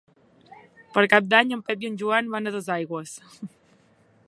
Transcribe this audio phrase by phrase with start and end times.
[0.95, 3.15] Per Cap d'Any en Pep i en Joan van a Dosaigües.